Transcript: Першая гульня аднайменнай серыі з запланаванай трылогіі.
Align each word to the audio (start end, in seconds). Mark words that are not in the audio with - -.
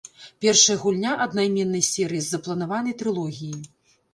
Першая 0.45 0.77
гульня 0.83 1.11
аднайменнай 1.27 1.83
серыі 1.91 2.21
з 2.29 2.33
запланаванай 2.37 2.99
трылогіі. 3.03 3.55